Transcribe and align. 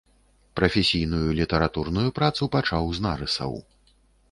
Прафесійную 0.59 1.27
літаратурную 1.41 2.09
працу 2.17 2.51
пачаў 2.57 2.91
з 2.99 3.07
нарысаў. 3.09 3.57